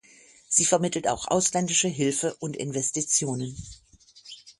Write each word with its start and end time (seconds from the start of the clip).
Sie 0.49 0.65
vermittelt 0.65 1.07
auch 1.07 1.27
ausländische 1.27 1.87
Hilfe 1.87 2.33
und 2.39 2.57
Investitionen. 2.57 3.55